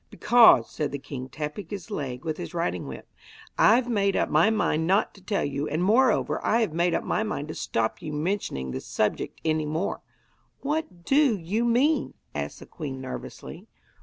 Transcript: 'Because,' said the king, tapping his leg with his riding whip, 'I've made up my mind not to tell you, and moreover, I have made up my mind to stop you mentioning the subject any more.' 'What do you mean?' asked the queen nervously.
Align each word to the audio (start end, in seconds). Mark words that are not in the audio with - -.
'Because,' 0.09 0.67
said 0.67 0.91
the 0.91 0.97
king, 0.97 1.29
tapping 1.29 1.67
his 1.67 1.91
leg 1.91 2.25
with 2.25 2.37
his 2.37 2.55
riding 2.55 2.87
whip, 2.87 3.07
'I've 3.59 3.87
made 3.87 4.15
up 4.15 4.29
my 4.29 4.49
mind 4.49 4.87
not 4.87 5.13
to 5.13 5.21
tell 5.23 5.45
you, 5.45 5.67
and 5.67 5.83
moreover, 5.83 6.43
I 6.43 6.61
have 6.61 6.73
made 6.73 6.95
up 6.95 7.03
my 7.03 7.21
mind 7.21 7.49
to 7.49 7.53
stop 7.53 8.01
you 8.01 8.11
mentioning 8.11 8.71
the 8.71 8.81
subject 8.81 9.39
any 9.45 9.67
more.' 9.67 10.01
'What 10.61 11.05
do 11.05 11.37
you 11.37 11.65
mean?' 11.65 12.15
asked 12.33 12.57
the 12.61 12.65
queen 12.65 12.99
nervously. 12.99 13.67